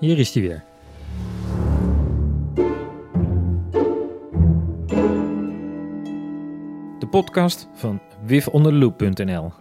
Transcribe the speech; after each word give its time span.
hier 0.00 0.18
is 0.18 0.34
hij 0.34 0.42
weer. 0.42 0.62
De 6.98 7.06
podcast 7.10 7.68
van 7.74 8.00
wifonderloop.nl 8.24 9.52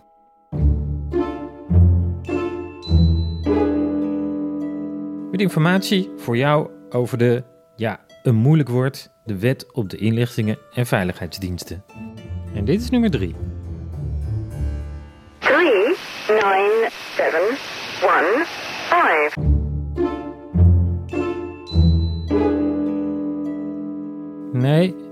Met 5.32 5.42
informatie 5.42 6.12
voor 6.18 6.38
jou 6.38 6.70
over 6.90 7.18
de, 7.18 7.44
ja, 7.76 8.00
een 8.24 8.36
moeilijk 8.36 8.70
woord, 8.70 9.12
de 9.26 9.40
wet 9.40 9.74
op 9.74 9.90
de 9.90 9.98
inlichtingen 9.98 10.58
en 10.74 10.86
veiligheidsdiensten. 10.86 11.84
En 12.54 12.66
dit 12.66 12.82
is 12.82 12.90
nummer 12.90 13.12
3. 13.12 13.36
3, 15.40 15.96
9, 16.28 16.92
7, 17.16 17.40
1, 18.02 18.46
5. 18.90 19.49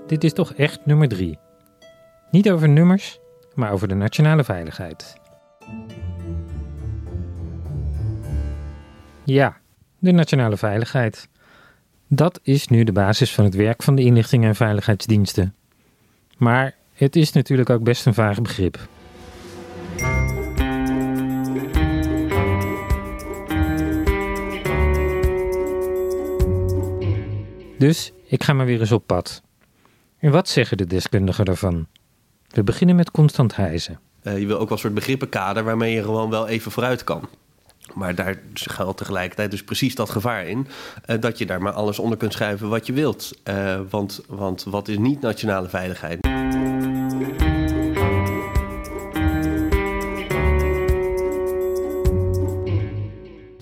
Dit 0.10 0.24
is 0.24 0.34
toch 0.34 0.54
echt 0.54 0.86
nummer 0.86 1.08
3. 1.08 1.38
Niet 2.32 2.52
over 2.52 2.70
nummers, 2.70 3.20
maar 3.56 3.72
over 3.72 3.88
de 3.88 3.96
nationale 3.96 4.44
veiligheid. 4.44 5.16
Ja, 9.24 9.58
de 10.00 10.12
nationale 10.12 10.58
veiligheid. 10.58 11.30
Dat 12.08 12.40
is 12.44 12.68
nu 12.68 12.84
de 12.84 12.92
basis 12.92 13.34
van 13.34 13.44
het 13.44 13.56
werk 13.56 13.84
van 13.84 13.96
de 13.96 14.04
inlichtingen 14.04 14.48
en 14.50 14.56
veiligheidsdiensten. 14.56 15.56
Maar 16.38 16.76
het 16.94 17.16
is 17.16 17.32
natuurlijk 17.32 17.70
ook 17.70 17.84
best 17.84 18.06
een 18.06 18.14
vaag 18.14 18.42
begrip. 18.42 18.88
Dus 27.78 28.12
ik 28.26 28.44
ga 28.44 28.54
maar 28.54 28.66
weer 28.66 28.80
eens 28.80 28.92
op 28.92 29.04
pad. 29.06 29.42
En 30.20 30.32
wat 30.32 30.50
zeggen 30.50 30.78
de 30.78 30.86
deskundigen 30.86 31.46
daarvan? 31.46 31.88
We 32.48 32.64
beginnen 32.64 32.96
met 32.96 33.12
Constant 33.12 33.56
Heijzen. 33.56 34.00
Uh, 34.24 34.40
je 34.40 34.46
wil 34.46 34.56
ook 34.56 34.64
wel 34.64 34.72
een 34.72 34.78
soort 34.78 34.94
begrippenkader 34.94 35.64
waarmee 35.64 35.94
je 35.94 36.04
gewoon 36.04 36.30
wel 36.30 36.48
even 36.48 36.72
vooruit 36.72 37.04
kan. 37.04 37.30
Maar 37.94 38.16
daar 38.16 38.40
geldt 38.54 38.98
tegelijkertijd 38.98 39.52
dus 39.52 39.64
precies 39.64 39.96
dat 39.96 40.10
gevaar 40.10 40.48
in. 40.48 40.68
Uh, 41.06 41.20
dat 41.20 41.38
je 41.38 41.46
daar 41.46 41.62
maar 41.62 41.74
alles 41.74 42.00
onder 42.00 42.18
kunt 42.18 42.34
schrijven 42.34 42.70
wat 42.70 42.86
je 42.86 42.94
wilt. 42.94 43.40
Uh, 43.44 43.80
want, 43.90 44.22
want 44.28 44.64
wat 44.64 44.88
is 44.88 44.98
niet 44.98 45.22
nationale 45.22 45.70
veiligheid? 45.70 46.37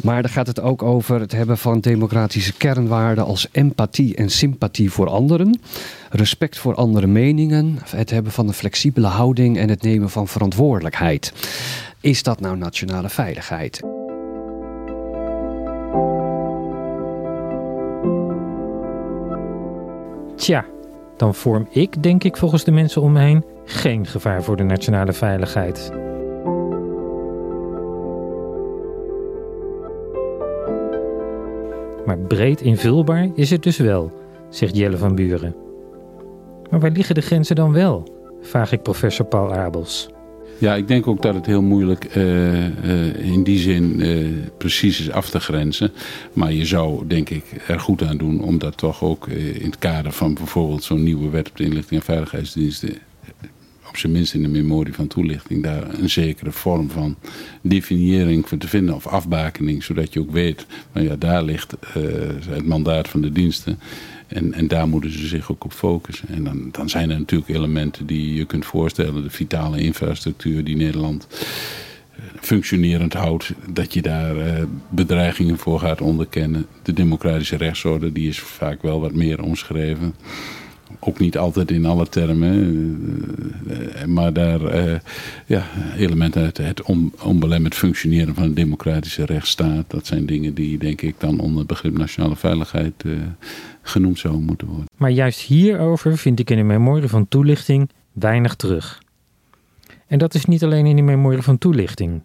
Maar 0.05 0.21
dan 0.21 0.31
gaat 0.31 0.47
het 0.47 0.61
ook 0.61 0.83
over 0.83 1.19
het 1.19 1.31
hebben 1.31 1.57
van 1.57 1.79
democratische 1.79 2.53
kernwaarden 2.53 3.25
als 3.25 3.47
empathie 3.51 4.15
en 4.15 4.29
sympathie 4.29 4.91
voor 4.91 5.09
anderen, 5.09 5.59
respect 6.09 6.57
voor 6.57 6.75
andere 6.75 7.07
meningen, 7.07 7.77
het 7.85 8.09
hebben 8.09 8.31
van 8.31 8.47
een 8.47 8.53
flexibele 8.53 9.07
houding 9.07 9.57
en 9.57 9.69
het 9.69 9.81
nemen 9.81 10.09
van 10.09 10.27
verantwoordelijkheid. 10.27 11.33
Is 12.01 12.23
dat 12.23 12.39
nou 12.39 12.57
nationale 12.57 13.09
veiligheid? 13.09 13.81
Tja, 20.35 20.65
dan 21.17 21.35
vorm 21.35 21.67
ik, 21.71 22.03
denk 22.03 22.23
ik 22.23 22.37
volgens 22.37 22.63
de 22.63 22.71
mensen 22.71 23.01
om 23.01 23.11
me 23.11 23.19
heen, 23.19 23.43
geen 23.65 24.05
gevaar 24.05 24.43
voor 24.43 24.57
de 24.57 24.63
nationale 24.63 25.13
veiligheid. 25.13 25.91
Maar 32.05 32.17
breed 32.17 32.61
invulbaar 32.61 33.29
is 33.35 33.49
het 33.49 33.63
dus 33.63 33.77
wel, 33.77 34.11
zegt 34.49 34.77
Jelle 34.77 34.97
van 34.97 35.15
Buren. 35.15 35.55
Maar 36.69 36.79
waar 36.79 36.91
liggen 36.91 37.15
de 37.15 37.21
grenzen 37.21 37.55
dan 37.55 37.71
wel? 37.71 38.13
vraag 38.41 38.71
ik 38.71 38.81
professor 38.81 39.25
Paul 39.25 39.53
Abels. 39.53 40.09
Ja, 40.57 40.75
ik 40.75 40.87
denk 40.87 41.07
ook 41.07 41.21
dat 41.21 41.35
het 41.35 41.45
heel 41.45 41.61
moeilijk 41.61 42.15
uh, 42.15 43.31
in 43.31 43.43
die 43.43 43.59
zin 43.59 43.99
uh, 43.99 44.27
precies 44.57 44.99
is 44.99 45.11
af 45.11 45.29
te 45.29 45.39
grenzen. 45.39 45.91
Maar 46.33 46.53
je 46.53 46.65
zou, 46.65 47.07
denk 47.07 47.29
ik, 47.29 47.43
er 47.67 47.79
goed 47.79 48.03
aan 48.03 48.17
doen 48.17 48.41
om 48.41 48.57
dat 48.57 48.77
toch 48.77 49.03
ook 49.03 49.27
in 49.27 49.65
het 49.65 49.79
kader 49.79 50.11
van 50.11 50.33
bijvoorbeeld 50.33 50.83
zo'n 50.83 51.03
nieuwe 51.03 51.29
wet 51.29 51.49
op 51.49 51.57
de 51.57 51.63
inlichting 51.63 51.99
en 51.99 52.05
veiligheidsdiensten 52.05 52.97
op 53.95 54.01
zijn 54.01 54.13
minst 54.13 54.33
in 54.33 54.41
de 54.41 54.47
memorie 54.47 54.93
van 54.93 55.07
toelichting, 55.07 55.63
daar 55.63 55.99
een 55.99 56.09
zekere 56.09 56.51
vorm 56.51 56.89
van 56.89 57.15
definiëring 57.61 58.47
voor 58.47 58.57
te 58.57 58.67
vinden 58.67 58.95
of 58.95 59.07
afbakening, 59.07 59.83
zodat 59.83 60.13
je 60.13 60.19
ook 60.19 60.31
weet, 60.31 60.65
nou 60.91 61.07
ja, 61.07 61.15
daar 61.15 61.43
ligt 61.43 61.73
uh, 61.73 62.03
het 62.49 62.65
mandaat 62.65 63.07
van 63.07 63.21
de 63.21 63.31
diensten. 63.31 63.79
En, 64.27 64.53
en 64.53 64.67
daar 64.67 64.87
moeten 64.87 65.11
ze 65.11 65.27
zich 65.27 65.51
ook 65.51 65.63
op 65.63 65.73
focussen. 65.73 66.27
En 66.27 66.43
dan, 66.43 66.69
dan 66.71 66.89
zijn 66.89 67.09
er 67.09 67.17
natuurlijk 67.17 67.49
elementen 67.49 68.05
die 68.05 68.33
je 68.33 68.45
kunt 68.45 68.65
voorstellen. 68.65 69.23
De 69.23 69.29
vitale 69.29 69.79
infrastructuur 69.79 70.63
die 70.63 70.75
Nederland 70.75 71.27
functionerend 72.41 73.13
houdt. 73.13 73.51
Dat 73.69 73.93
je 73.93 74.01
daar 74.01 74.35
uh, 74.35 74.63
bedreigingen 74.89 75.57
voor 75.57 75.79
gaat 75.79 76.01
onderkennen. 76.01 76.65
De 76.83 76.93
democratische 76.93 77.57
rechtsorde 77.57 78.11
die 78.11 78.29
is 78.29 78.39
vaak 78.39 78.81
wel 78.81 78.99
wat 78.99 79.13
meer 79.13 79.41
omschreven. 79.41 80.15
Ook 81.07 81.19
niet 81.19 81.37
altijd 81.37 81.71
in 81.71 81.85
alle 81.85 82.09
termen, 82.09 83.03
maar 84.05 84.33
daar 84.33 84.87
uh, 84.87 84.95
ja, 85.45 85.63
elementen 85.97 86.41
uit 86.41 86.57
het 86.57 86.81
on, 86.81 87.13
onbelemmerd 87.21 87.75
functioneren 87.75 88.35
van 88.35 88.43
een 88.43 88.53
democratische 88.53 89.25
rechtsstaat. 89.25 89.85
Dat 89.87 90.05
zijn 90.07 90.25
dingen 90.25 90.53
die, 90.53 90.77
denk 90.77 91.01
ik, 91.01 91.15
dan 91.17 91.39
onder 91.39 91.57
het 91.57 91.67
begrip 91.67 91.97
nationale 91.97 92.35
veiligheid 92.35 93.03
uh, 93.05 93.17
genoemd 93.81 94.19
zouden 94.19 94.43
moeten 94.43 94.67
worden. 94.67 94.85
Maar 94.97 95.09
juist 95.09 95.39
hierover 95.39 96.17
vind 96.17 96.39
ik 96.39 96.49
in 96.49 96.57
de 96.57 96.63
memorie 96.63 97.09
van 97.09 97.27
toelichting 97.27 97.89
weinig 98.11 98.55
terug. 98.55 99.01
En 100.07 100.17
dat 100.17 100.33
is 100.33 100.45
niet 100.45 100.63
alleen 100.63 100.85
in 100.85 100.95
de 100.95 101.01
memorie 101.01 101.41
van 101.41 101.57
toelichting. 101.57 102.21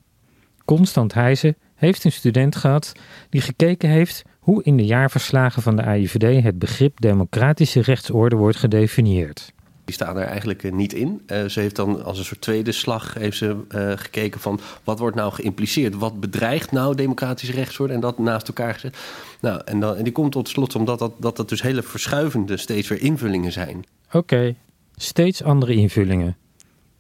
Constant 0.65 1.15
Heijzen 1.15 1.57
heeft 1.75 2.05
een 2.05 2.13
student 2.13 2.57
gehad 2.57 2.93
die 3.29 3.41
gekeken 3.41 3.89
heeft 3.89 4.23
hoe 4.51 4.63
in 4.63 4.77
de 4.77 4.85
jaarverslagen 4.85 5.63
van 5.63 5.77
de 5.77 5.85
AIVD 5.85 6.43
het 6.43 6.59
begrip 6.59 7.01
democratische 7.01 7.81
rechtsorde 7.81 8.37
wordt 8.37 8.57
gedefinieerd. 8.57 9.53
Die 9.85 9.95
staan 9.95 10.17
er 10.17 10.27
eigenlijk 10.27 10.73
niet 10.73 10.93
in. 10.93 11.23
Uh, 11.27 11.45
ze 11.45 11.61
heeft 11.61 11.77
dan 11.77 12.05
als 12.05 12.19
een 12.19 12.25
soort 12.25 12.41
tweede 12.41 12.73
slag 12.73 13.15
heeft 13.15 13.37
ze, 13.37 13.57
uh, 13.75 13.93
gekeken 13.95 14.41
van 14.41 14.61
wat 14.85 14.99
wordt 14.99 15.17
nou 15.17 15.33
geïmpliceerd? 15.33 15.95
Wat 15.95 16.21
bedreigt 16.21 16.73
nou 16.73 16.95
democratische 16.95 17.55
rechtsorde? 17.55 17.95
En 17.95 18.01
dat 18.01 18.19
naast 18.19 18.49
elkaar 18.49 18.75
gezet. 18.75 18.97
Nou, 19.41 19.63
en, 19.65 19.81
dan, 19.81 19.97
en 19.97 20.05
die 20.05 20.13
komt 20.13 20.33
tot 20.33 20.49
slot 20.49 20.75
omdat 20.75 20.99
dat, 20.99 21.13
dat, 21.19 21.37
dat 21.37 21.49
dus 21.49 21.63
hele 21.63 21.83
verschuivende 21.83 22.57
steeds 22.57 22.89
weer 22.89 23.01
invullingen 23.01 23.53
zijn. 23.53 23.85
Oké, 24.07 24.17
okay, 24.17 24.57
steeds 24.97 25.43
andere 25.43 25.75
invullingen. 25.75 26.37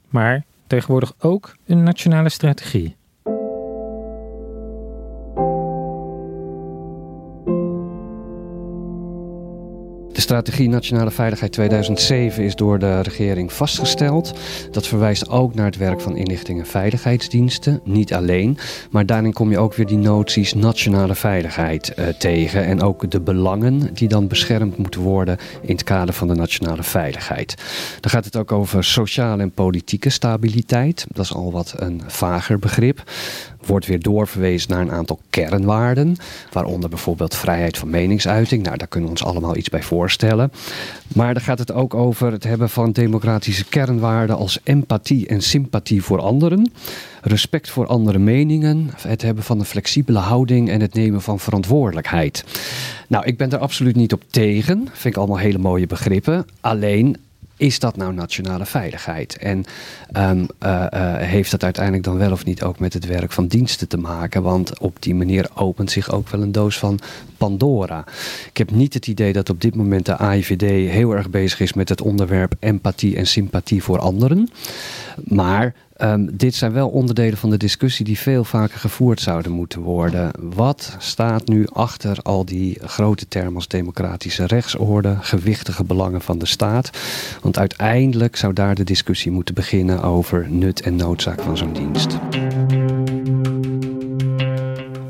Maar 0.09 0.45
tegenwoordig 0.67 1.15
ook 1.19 1.57
een 1.67 1.83
nationale 1.83 2.29
strategie. 2.29 2.97
Strategie 10.31 10.69
Nationale 10.69 11.11
Veiligheid 11.11 11.53
2007 11.53 12.45
is 12.45 12.55
door 12.55 12.79
de 12.79 13.01
regering 13.01 13.53
vastgesteld. 13.53 14.33
Dat 14.71 14.87
verwijst 14.87 15.29
ook 15.29 15.55
naar 15.55 15.65
het 15.65 15.77
werk 15.77 16.01
van 16.01 16.17
inlichting 16.17 16.59
en 16.59 16.67
veiligheidsdiensten. 16.67 17.81
Niet 17.85 18.15
alleen, 18.15 18.59
maar 18.91 19.07
daarin 19.07 19.33
kom 19.33 19.51
je 19.51 19.59
ook 19.59 19.75
weer 19.75 19.87
die 19.87 19.97
noties 19.97 20.55
nationale 20.55 21.15
veiligheid 21.15 21.93
uh, 21.99 22.07
tegen. 22.07 22.65
En 22.65 22.83
ook 22.83 23.11
de 23.11 23.21
belangen 23.21 23.95
die 23.95 24.09
dan 24.09 24.29
beschermd 24.29 24.77
moeten 24.77 25.01
worden 25.01 25.39
in 25.63 25.73
het 25.73 25.85
kader 25.85 26.15
van 26.15 26.29
de 26.29 26.35
nationale 26.35 26.83
veiligheid. 26.83 27.55
Dan 28.01 28.11
gaat 28.11 28.25
het 28.25 28.37
ook 28.37 28.53
over 28.53 28.85
sociale 28.85 29.43
en 29.43 29.53
politieke 29.53 30.11
stabiliteit. 30.11 31.07
Dat 31.09 31.25
is 31.25 31.35
al 31.35 31.53
wat 31.53 31.75
een 31.77 32.03
vager 32.07 32.59
begrip 32.59 33.03
wordt 33.67 33.87
weer 33.87 34.01
doorverwezen 34.01 34.71
naar 34.71 34.81
een 34.81 34.93
aantal 34.93 35.19
kernwaarden, 35.31 36.17
waaronder 36.53 36.91
bijvoorbeeld 36.91 37.37
vrijheid 37.37 37.79
van 37.79 37.91
meningsuiting. 37.91 38.63
Nou, 38.63 38.77
daar 38.77 38.89
kunnen 38.89 39.11
we 39.11 39.15
ons 39.21 39.25
allemaal 39.25 39.57
iets 39.57 39.69
bij 39.69 39.83
voorstellen. 39.83 40.53
Maar 41.15 41.35
dan 41.35 41.43
gaat 41.43 41.59
het 41.59 41.73
ook 41.73 41.95
over 41.95 42.33
het 42.33 42.45
hebben 42.45 42.71
van 42.71 42.93
democratische 42.93 43.65
kernwaarden 43.65 44.37
als 44.37 44.61
empathie 44.63 45.27
en 45.27 45.43
sympathie 45.43 46.03
voor 46.03 46.21
anderen, 46.21 46.73
respect 47.23 47.71
voor 47.71 47.87
andere 47.87 48.19
meningen, 48.19 48.91
het 48.97 49.23
hebben 49.23 49.45
van 49.45 49.59
een 49.59 49.65
flexibele 49.65 50.19
houding 50.19 50.71
en 50.71 50.81
het 50.81 50.95
nemen 50.95 51.23
van 51.23 51.39
verantwoordelijkheid. 51.39 52.45
Nou, 53.09 53.25
ik 53.25 53.37
ben 53.37 53.51
er 53.51 53.59
absoluut 53.59 53.97
niet 53.97 54.13
op 54.13 54.23
tegen. 54.31 54.89
Vind 54.93 55.15
ik 55.15 55.17
allemaal 55.17 55.39
hele 55.39 55.59
mooie 55.59 55.87
begrippen. 55.87 56.47
Alleen 56.61 57.17
is 57.61 57.79
dat 57.79 57.97
nou 57.97 58.13
nationale 58.13 58.67
veiligheid? 58.67 59.37
En 59.37 59.65
um, 60.17 60.47
uh, 60.63 60.87
uh, 60.95 61.17
heeft 61.17 61.51
dat 61.51 61.65
uiteindelijk 61.65 62.05
dan 62.05 62.19
wel 62.19 62.33
of 62.33 62.45
niet 62.45 62.63
ook 62.63 62.79
met 62.79 62.93
het 62.93 63.07
werk 63.07 63.33
van 63.33 63.47
diensten 63.47 63.89
te 63.89 63.97
maken? 63.97 64.43
Want 64.43 64.79
op 64.79 65.03
die 65.03 65.15
manier 65.15 65.49
opent 65.55 65.91
zich 65.91 66.11
ook 66.13 66.29
wel 66.29 66.43
een 66.43 66.53
doos 66.53 66.79
van 66.79 66.99
Pandora. 67.37 68.05
Ik 68.49 68.57
heb 68.57 68.71
niet 68.71 68.95
het 68.95 69.07
idee 69.07 69.33
dat 69.33 69.51
op 69.51 69.61
dit 69.61 69.75
moment 69.75 70.07
de 70.07 70.17
AIVD 70.17 70.61
heel 70.91 71.13
erg 71.13 71.31
bezig 71.31 71.61
is 71.61 71.73
met 71.73 71.89
het 71.89 72.01
onderwerp 72.01 72.55
empathie 72.59 73.17
en 73.17 73.27
sympathie 73.27 73.83
voor 73.83 73.99
anderen. 73.99 74.49
Maar 75.25 75.75
Ehm, 76.01 76.27
dit 76.33 76.55
zijn 76.55 76.73
wel 76.73 76.89
onderdelen 76.89 77.39
van 77.39 77.51
de 77.51 77.57
discussie 77.57 78.05
die 78.05 78.19
veel 78.19 78.45
vaker 78.45 78.79
gevoerd 78.79 79.21
zouden 79.21 79.53
moeten 79.53 79.81
worden. 79.81 80.31
Wat 80.39 80.97
staat 80.99 81.49
nu 81.49 81.67
achter 81.73 82.19
al 82.23 82.45
die 82.45 82.79
grote 82.85 83.29
termen 83.29 83.55
als 83.55 83.69
democratische 83.69 84.47
rechtsorde, 84.47 85.17
gewichtige 85.21 85.85
belangen 85.85 86.21
van 86.21 86.39
de 86.39 86.47
staat? 86.47 86.91
Want 87.43 87.59
uiteindelijk 87.59 88.37
zou 88.37 88.53
daar 88.53 88.75
de 88.75 88.85
discussie 88.85 89.31
moeten 89.31 89.55
beginnen 89.55 90.03
over 90.03 90.47
nut 90.51 90.81
en 90.81 90.97
noodzaak 90.97 91.41
van 91.41 91.57
zo'n 91.57 91.73
dienst. 91.73 92.19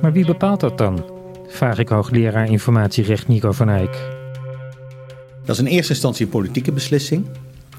Maar 0.01 0.13
wie 0.13 0.25
bepaalt 0.25 0.61
dat 0.61 0.79
dan? 0.79 1.05
Vraag 1.49 1.79
ik 1.79 1.89
hoogleraar 1.89 2.51
informatierecht 2.51 3.29
Nico 3.29 3.53
van 3.53 3.69
Eyck. 3.69 4.09
Dat 5.45 5.55
is 5.57 5.59
in 5.59 5.71
eerste 5.71 5.93
instantie 5.93 6.25
een 6.25 6.33
politieke 6.33 6.73
beslissing. 6.73 7.27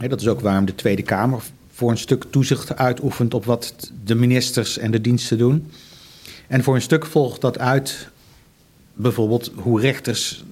Dat 0.08 0.22
is 0.22 0.28
ook 0.28 0.42
waarom 0.42 0.66
de 0.66 0.76
Tweede 0.76 1.02
Kamer 1.04 1.42
voor 1.82 1.92
een 1.92 1.98
stuk 1.98 2.26
toezicht 2.30 2.76
uitoefent 2.76 3.34
op 3.34 3.46
wat 3.46 3.92
de 4.04 4.16
ministers 4.16 4.78
en 4.78 4.92
de 4.92 5.02
diensten 5.02 5.38
doen. 5.38 5.72
En 6.48 6.64
voor 6.64 6.76
een 6.76 6.82
stuk 6.82 7.06
volgt 7.06 7.42
dat 7.42 7.60
uit 7.60 8.08
bijvoorbeeld 8.94 9.52
hoe 9.56 9.82
rechters 9.82 10.44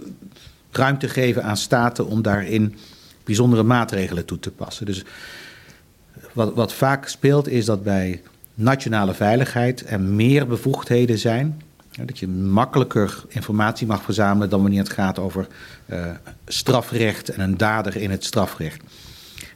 ruimte 0.71 1.09
geven 1.09 1.43
aan 1.43 1.57
staten 1.57 2.07
om 2.07 2.21
daarin 2.21 2.75
bijzondere 3.23 3.63
maatregelen 3.63 4.25
toe 4.25 4.39
te 4.39 4.51
passen. 4.51 4.85
Dus 4.85 5.03
wat, 6.33 6.53
wat 6.53 6.73
vaak 6.73 7.07
speelt 7.07 7.47
is 7.47 7.65
dat 7.65 7.83
bij 7.83 8.21
nationale 8.53 9.13
veiligheid 9.13 9.83
er 9.87 9.99
meer 9.99 10.47
bevoegdheden 10.47 11.17
zijn. 11.17 11.61
Dat 12.05 12.19
je 12.19 12.27
makkelijker 12.27 13.23
informatie 13.27 13.87
mag 13.87 14.01
verzamelen 14.01 14.49
dan 14.49 14.61
wanneer 14.61 14.83
het 14.83 14.93
gaat 14.93 15.19
over 15.19 15.47
uh, 15.85 16.05
strafrecht 16.45 17.29
en 17.29 17.39
een 17.39 17.57
dader 17.57 17.95
in 17.95 18.11
het 18.11 18.25
strafrecht. 18.25 18.81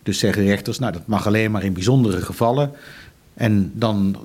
Dus 0.04 0.20
zeggen 0.20 0.44
rechters, 0.44 0.80
nou 0.80 0.92
dat 0.94 1.08
mag 1.08 1.28
alleen 1.28 1.52
maar 1.52 1.64
in 1.64 1.74
bijzondere 1.74 2.22
gevallen. 2.22 2.72
En 3.34 3.72
dan 3.76 4.18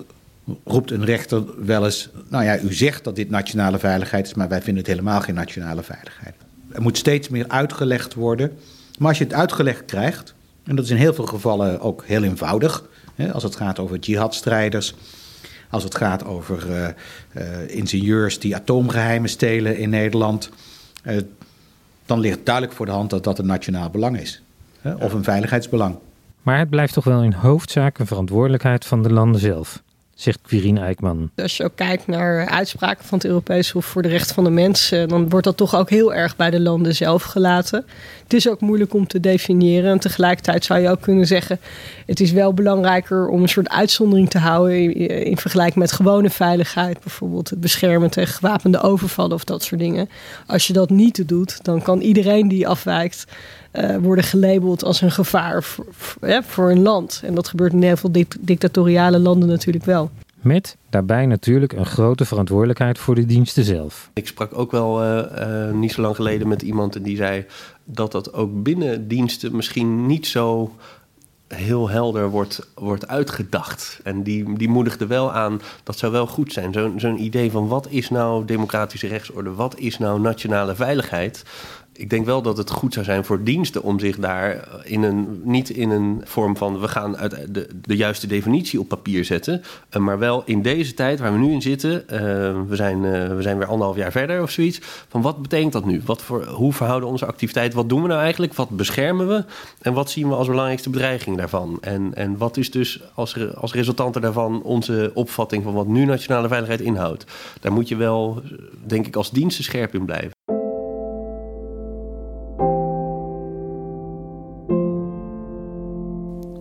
roept 0.64 0.90
een 0.90 1.04
rechter 1.04 1.64
wel 1.64 1.84
eens, 1.84 2.08
nou 2.28 2.44
ja, 2.44 2.60
u 2.60 2.72
zegt 2.74 3.04
dat 3.04 3.16
dit 3.16 3.30
nationale 3.30 3.78
veiligheid 3.78 4.26
is, 4.26 4.34
maar 4.34 4.48
wij 4.48 4.62
vinden 4.62 4.82
het 4.82 4.92
helemaal 4.92 5.20
geen 5.20 5.34
nationale 5.34 5.82
veiligheid. 5.82 6.34
Er 6.72 6.82
moet 6.82 6.98
steeds 6.98 7.28
meer 7.28 7.48
uitgelegd 7.48 8.14
worden. 8.14 8.52
Maar 8.98 9.08
als 9.08 9.18
je 9.18 9.24
het 9.24 9.32
uitgelegd 9.32 9.84
krijgt, 9.84 10.34
en 10.64 10.76
dat 10.76 10.84
is 10.84 10.90
in 10.90 10.96
heel 10.96 11.14
veel 11.14 11.26
gevallen 11.26 11.80
ook 11.80 12.04
heel 12.06 12.22
eenvoudig, 12.22 12.84
hè, 13.14 13.32
als 13.32 13.42
het 13.42 13.56
gaat 13.56 13.78
over 13.78 13.98
jihadstrijders, 13.98 14.94
als 15.70 15.84
het 15.84 15.94
gaat 15.94 16.24
over 16.24 16.70
uh, 16.70 16.88
uh, 17.36 17.76
ingenieurs 17.76 18.38
die 18.38 18.56
atoomgeheimen 18.56 19.30
stelen 19.30 19.78
in 19.78 19.90
Nederland, 19.90 20.50
uh, 21.04 21.16
dan 22.06 22.20
ligt 22.20 22.38
duidelijk 22.44 22.74
voor 22.74 22.86
de 22.86 22.92
hand 22.92 23.10
dat 23.10 23.24
dat 23.24 23.38
een 23.38 23.46
nationaal 23.46 23.90
belang 23.90 24.20
is 24.20 24.42
of 25.00 25.12
een 25.12 25.24
veiligheidsbelang. 25.24 25.96
Maar 26.42 26.58
het 26.58 26.70
blijft 26.70 26.92
toch 26.92 27.04
wel 27.04 27.22
in 27.22 27.32
hoofdzaak 27.32 27.98
een 27.98 28.06
verantwoordelijkheid 28.06 28.84
van 28.84 29.02
de 29.02 29.12
landen 29.12 29.40
zelf, 29.40 29.82
zegt 30.14 30.40
Quirine 30.42 30.80
Eijkman. 30.80 31.30
Als 31.36 31.56
je 31.56 31.64
ook 31.64 31.76
kijkt 31.76 32.06
naar 32.06 32.46
uitspraken 32.46 33.04
van 33.04 33.18
het 33.18 33.26
Europees 33.26 33.70
Hof 33.70 33.84
voor 33.84 34.02
de 34.02 34.08
Rechten 34.08 34.34
van 34.34 34.44
de 34.44 34.50
Mens, 34.50 34.88
dan 35.06 35.28
wordt 35.28 35.44
dat 35.44 35.56
toch 35.56 35.74
ook 35.74 35.90
heel 35.90 36.14
erg 36.14 36.36
bij 36.36 36.50
de 36.50 36.60
landen 36.60 36.94
zelf 36.94 37.22
gelaten. 37.22 37.84
Het 38.22 38.32
is 38.34 38.48
ook 38.48 38.60
moeilijk 38.60 38.94
om 38.94 39.06
te 39.06 39.20
definiëren. 39.20 39.90
En 39.90 39.98
tegelijkertijd 39.98 40.64
zou 40.64 40.80
je 40.80 40.90
ook 40.90 41.00
kunnen 41.00 41.26
zeggen: 41.26 41.58
het 42.06 42.20
is 42.20 42.32
wel 42.32 42.54
belangrijker 42.54 43.28
om 43.28 43.42
een 43.42 43.48
soort 43.48 43.68
uitzondering 43.68 44.30
te 44.30 44.38
houden 44.38 44.94
in, 45.24 45.36
vergelijking 45.36 45.78
met 45.78 45.92
gewone 45.92 46.30
veiligheid. 46.30 47.00
Bijvoorbeeld 47.00 47.50
het 47.50 47.60
beschermen 47.60 48.10
tegen 48.10 48.34
gewapende 48.34 48.80
overvallen 48.80 49.34
of 49.34 49.44
dat 49.44 49.62
soort 49.62 49.80
dingen. 49.80 50.08
Als 50.46 50.66
je 50.66 50.72
dat 50.72 50.90
niet 50.90 51.28
doet, 51.28 51.64
dan 51.64 51.82
kan 51.82 52.00
iedereen 52.00 52.48
die 52.48 52.68
afwijkt 52.68 53.24
uh, 53.82 53.96
worden 53.96 54.24
gelabeld 54.24 54.84
als 54.84 55.00
een 55.00 55.10
gevaar 55.10 55.62
voor, 55.62 55.86
voor, 55.90 56.42
voor, 56.42 56.70
een 56.70 56.82
land. 56.82 57.20
En 57.24 57.34
dat 57.34 57.48
gebeurt 57.48 57.72
in 57.72 57.82
heel 57.82 57.96
veel 57.96 58.12
dictatoriale 58.40 59.18
landen 59.18 59.48
natuurlijk 59.48 59.84
wel. 59.84 60.10
Met 60.40 60.76
daarbij 60.90 61.26
natuurlijk 61.26 61.72
een 61.72 61.86
grote 61.86 62.24
verantwoordelijkheid 62.24 62.98
voor 62.98 63.14
de 63.14 63.26
diensten 63.26 63.64
zelf. 63.64 64.10
Ik 64.12 64.26
sprak 64.26 64.58
ook 64.58 64.70
wel 64.70 65.02
uh, 65.02 65.24
uh, 65.38 65.72
niet 65.72 65.92
zo 65.92 66.00
lang 66.00 66.16
geleden 66.16 66.48
met 66.48 66.62
iemand 66.62 66.96
en 66.96 67.02
die 67.02 67.16
zei 67.16 67.46
dat 67.84 68.12
dat 68.12 68.32
ook 68.32 68.62
binnen 68.62 69.08
diensten 69.08 69.56
misschien 69.56 70.06
niet 70.06 70.26
zo 70.26 70.72
heel 71.48 71.88
helder 71.88 72.30
wordt, 72.30 72.68
wordt 72.74 73.08
uitgedacht. 73.08 74.00
En 74.04 74.22
die, 74.22 74.56
die 74.56 74.68
moedigde 74.68 75.06
wel 75.06 75.32
aan, 75.32 75.60
dat 75.82 75.98
zou 75.98 76.12
wel 76.12 76.26
goed 76.26 76.52
zijn. 76.52 76.72
Zo'n 76.72 77.00
zo'n 77.00 77.22
idee 77.22 77.50
van 77.50 77.68
wat 77.68 77.86
is 77.90 78.10
nou 78.10 78.44
democratische 78.44 79.06
rechtsorde, 79.06 79.54
wat 79.54 79.78
is 79.78 79.98
nou 79.98 80.20
nationale 80.20 80.74
veiligheid 80.74 81.44
ik 81.98 82.10
denk 82.10 82.26
wel 82.26 82.42
dat 82.42 82.56
het 82.56 82.70
goed 82.70 82.92
zou 82.92 83.04
zijn 83.04 83.24
voor 83.24 83.42
diensten 83.42 83.82
om 83.82 83.98
zich 83.98 84.16
daar 84.16 84.68
in 84.84 85.02
een, 85.02 85.40
niet 85.44 85.70
in 85.70 85.90
een 85.90 86.20
vorm 86.24 86.56
van 86.56 86.80
we 86.80 86.88
gaan 86.88 87.12
de, 87.50 87.68
de 87.80 87.96
juiste 87.96 88.26
definitie 88.26 88.80
op 88.80 88.88
papier 88.88 89.24
zetten, 89.24 89.62
eh, 89.88 90.00
maar 90.00 90.18
wel 90.18 90.42
in 90.44 90.62
deze 90.62 90.94
tijd 90.94 91.18
waar 91.18 91.32
we 91.32 91.38
nu 91.38 91.52
in 91.52 91.62
zitten, 91.62 91.92
uh, 91.92 92.18
we, 92.68 92.76
zijn, 92.76 93.00
we 93.36 93.42
zijn 93.42 93.58
weer 93.58 93.66
anderhalf 93.66 93.96
jaar 93.96 94.12
verder 94.12 94.42
of 94.42 94.50
zoiets, 94.50 94.80
van 95.08 95.22
wat 95.22 95.42
betekent 95.42 95.72
dat 95.72 95.84
nu? 95.84 96.02
Wat 96.04 96.22
voor, 96.22 96.46
hoe 96.46 96.72
verhouden 96.72 97.08
onze 97.08 97.26
activiteit? 97.26 97.74
Wat 97.74 97.88
doen 97.88 98.02
we 98.02 98.08
nou 98.08 98.20
eigenlijk? 98.20 98.54
Wat 98.54 98.70
beschermen 98.70 99.28
we? 99.28 99.44
En 99.80 99.92
wat 99.92 100.10
zien 100.10 100.28
we 100.28 100.34
als 100.34 100.46
belangrijkste 100.46 100.90
bedreiging 100.90 101.36
daarvan? 101.36 101.78
En, 101.80 102.14
en 102.14 102.36
wat 102.36 102.56
is 102.56 102.70
dus 102.70 103.02
als, 103.14 103.54
als 103.54 103.72
resultante 103.72 104.20
daarvan 104.20 104.62
onze 104.62 105.10
opvatting 105.14 105.64
van 105.64 105.74
wat 105.74 105.86
nu 105.86 106.04
nationale 106.04 106.48
veiligheid 106.48 106.80
inhoudt? 106.80 107.24
Daar 107.60 107.72
moet 107.72 107.88
je 107.88 107.96
wel, 107.96 108.42
denk 108.86 109.06
ik, 109.06 109.16
als 109.16 109.30
diensten 109.30 109.64
scherp 109.64 109.94
in 109.94 110.04
blijven. 110.04 110.37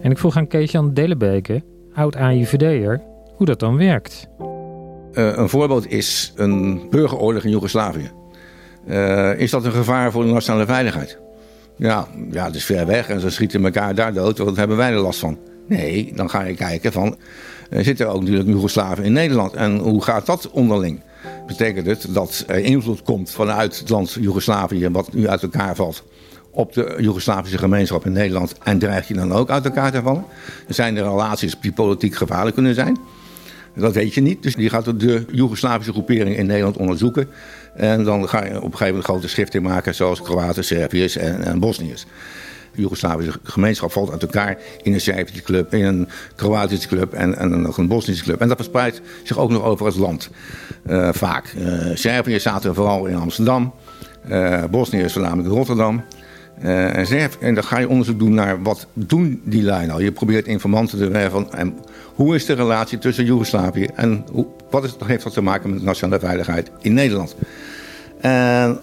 En 0.07 0.13
ik 0.13 0.19
vroeg 0.19 0.38
aan 0.38 0.48
Kees-Jan 0.48 0.94
Delebeke, 0.94 1.63
oud-AIVD'er, 1.94 3.01
hoe 3.36 3.45
dat 3.45 3.59
dan 3.59 3.77
werkt. 3.77 4.27
Uh, 4.39 5.38
een 5.38 5.50
voorbeeld 5.50 5.92
is 5.92 6.33
een 6.36 6.81
burgeroorlog 6.89 7.44
in 7.44 7.50
Joegoslavië. 7.50 8.12
Uh, 8.89 9.39
is 9.39 9.51
dat 9.51 9.65
een 9.65 9.71
gevaar 9.71 10.12
voor 10.12 10.24
de 10.24 10.31
nationale 10.31 10.65
veiligheid? 10.65 11.19
Ja, 11.77 12.07
ja, 12.31 12.45
het 12.45 12.56
is 12.56 12.65
ver 12.65 12.86
weg 12.86 13.09
en 13.09 13.19
ze 13.19 13.30
schieten 13.30 13.65
elkaar 13.65 13.95
daar 13.95 14.13
dood, 14.13 14.38
wat 14.38 14.56
hebben 14.56 14.77
wij 14.77 14.92
er 14.92 15.00
last 15.00 15.19
van? 15.19 15.38
Nee, 15.68 16.12
dan 16.15 16.30
ga 16.30 16.44
je 16.44 16.56
kijken 16.56 16.92
van, 16.92 17.15
uh, 17.69 17.83
zit 17.83 18.00
er 18.00 18.07
ook 18.07 18.19
natuurlijk 18.19 18.50
Joegoslaven 18.50 19.04
in 19.04 19.13
Nederland 19.13 19.54
en 19.54 19.77
hoe 19.77 20.04
gaat 20.04 20.25
dat 20.25 20.50
onderling? 20.51 21.01
Betekent 21.48 21.86
het 21.86 22.07
dat 22.09 22.44
er 22.48 22.59
invloed 22.59 23.01
komt 23.01 23.31
vanuit 23.31 23.80
het 23.80 23.89
land 23.89 24.18
Joegoslavië, 24.19 24.89
wat 24.89 25.13
nu 25.13 25.27
uit 25.27 25.44
elkaar 25.44 25.75
valt, 25.75 26.04
op 26.57 26.74
de 26.74 26.95
Joegoslavische 27.00 27.57
gemeenschap 27.57 28.06
in 28.06 28.12
Nederland 28.12 28.56
en 28.63 28.80
dreig 28.80 29.07
je 29.07 29.13
dan 29.13 29.31
ook 29.31 29.50
uit 29.50 29.65
elkaar 29.65 29.92
te 29.92 30.01
vallen? 30.01 30.25
Zijn 30.68 30.98
er 30.98 31.04
relaties 31.04 31.56
die 31.62 31.71
politiek 31.71 32.16
gevaarlijk 32.16 32.56
kunnen 32.56 32.73
zijn? 32.73 32.97
Dat 33.76 33.94
weet 33.94 34.14
je 34.14 34.21
niet. 34.21 34.44
Dus 34.44 34.56
die 34.56 34.69
gaat 34.69 34.99
de 34.99 35.26
Joegoslavische 35.31 35.92
groepering 35.92 36.37
in 36.37 36.45
Nederland 36.45 36.78
onderzoeken. 36.78 37.30
En 37.76 38.04
dan 38.04 38.30
ga 38.30 38.45
je 38.45 38.49
op 38.49 38.56
een 38.56 38.61
gegeven 38.61 38.87
moment 38.87 39.04
grote 39.04 39.28
schriften 39.28 39.61
maken, 39.61 39.95
zoals 39.95 40.21
Kroaten, 40.21 40.64
Serviërs 40.64 41.16
en, 41.16 41.44
en 41.44 41.59
Bosniërs. 41.59 42.06
De 42.76 42.81
Joegoslavische 42.81 43.40
gemeenschap 43.44 43.92
valt 43.92 44.11
uit 44.11 44.21
elkaar 44.21 44.57
in 44.81 44.94
een 44.94 45.02
Servische 45.02 45.42
club, 45.42 45.73
in 45.73 45.85
een 45.85 46.07
Kroatische 46.35 46.87
club 46.87 47.14
en, 47.14 47.37
en 47.37 47.61
nog 47.61 47.78
een 47.78 47.87
Bosnische 47.87 48.23
club. 48.23 48.42
En 48.42 48.47
dat 48.47 48.57
verspreidt 48.57 49.02
zich 49.23 49.37
ook 49.37 49.49
nog 49.49 49.64
over 49.64 49.85
het 49.85 49.95
land. 49.95 50.30
Uh, 50.87 51.09
vaak. 51.11 51.54
Uh, 51.57 51.92
Serviërs 51.94 52.44
zaten 52.44 52.76
vooral 52.76 53.06
in 53.06 53.16
Amsterdam. 53.16 53.73
Uh, 54.30 54.64
Bosniërs 54.69 55.14
voornamelijk 55.14 55.47
in 55.47 55.56
Rotterdam. 55.56 56.04
Uh, 56.64 57.11
en, 57.11 57.30
en 57.40 57.54
dan 57.54 57.64
ga 57.64 57.80
je 57.80 57.90
onderzoek 57.90 58.19
doen 58.19 58.33
naar 58.33 58.61
wat 58.61 58.87
doen 58.94 59.42
die 59.44 59.64
lui 59.64 59.87
nou. 59.87 60.04
Je 60.04 60.11
probeert 60.11 60.47
informanten 60.47 60.97
te 60.97 61.07
werven. 61.07 61.52
En 61.52 61.76
hoe 62.16 62.35
is 62.35 62.45
de 62.45 62.54
relatie 62.54 62.97
tussen 62.97 63.26
Joegoslavië 63.26 63.87
en 63.95 64.26
wat 64.69 64.83
is, 64.83 64.95
heeft 65.06 65.23
dat 65.23 65.33
te 65.33 65.42
maken 65.42 65.69
met 65.69 65.83
nationale 65.83 66.19
veiligheid 66.19 66.71
in 66.81 66.94
Nederland? 66.94 67.35
En 68.21 68.80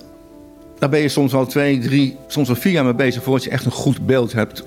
daar 0.79 0.89
ben 0.89 1.01
je 1.01 1.09
soms 1.09 1.33
wel 1.33 1.47
twee, 1.47 1.79
drie, 1.79 2.17
soms 2.27 2.49
wel 2.49 2.57
vier 2.57 2.73
jaar 2.73 2.85
mee 2.85 2.95
bezig 2.95 3.23
voordat 3.23 3.45
je 3.45 3.51
echt 3.51 3.65
een 3.65 3.73
goed 3.73 4.07
beeld 4.07 4.33
hebt. 4.33 4.65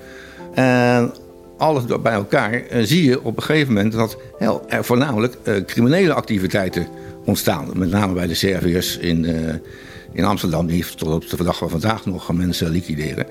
En 0.54 1.12
alles 1.56 1.84
bij 2.02 2.12
elkaar 2.12 2.52
uh, 2.52 2.82
zie 2.82 3.04
je 3.04 3.24
op 3.24 3.36
een 3.36 3.42
gegeven 3.42 3.74
moment 3.74 3.92
dat 3.92 4.18
heel, 4.38 4.64
er 4.68 4.84
voornamelijk 4.84 5.36
uh, 5.44 5.64
criminele 5.64 6.12
activiteiten 6.12 6.86
ontstaan. 7.24 7.70
Met 7.74 7.90
name 7.90 8.12
bij 8.12 8.26
de 8.26 8.34
Serviërs 8.34 8.96
in 8.96 9.26
in 10.12 10.24
Amsterdam, 10.24 10.66
die 10.66 10.84
tot 10.96 11.08
op 11.08 11.38
de 11.38 11.44
dag 11.44 11.56
van 11.56 11.70
vandaag 11.70 12.06
nog 12.06 12.32
mensen 12.32 12.70
liquideren. 12.70 13.26